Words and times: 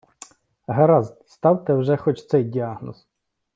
Гаразд, 0.67 1.27
ставте 1.29 1.73
вже 1.73 1.97
хоч 1.97 2.25
цей 2.25 2.43
діагноз. 2.43 3.07